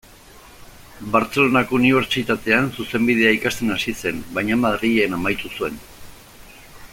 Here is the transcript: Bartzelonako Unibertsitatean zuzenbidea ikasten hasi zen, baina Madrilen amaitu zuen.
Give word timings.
Bartzelonako 1.15 1.75
Unibertsitatean 1.79 2.69
zuzenbidea 2.77 3.35
ikasten 3.37 3.75
hasi 3.77 3.95
zen, 3.99 4.25
baina 4.39 4.59
Madrilen 4.63 5.15
amaitu 5.19 5.53
zuen. 5.59 5.79